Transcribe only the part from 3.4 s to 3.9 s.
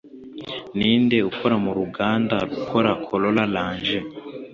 Rang?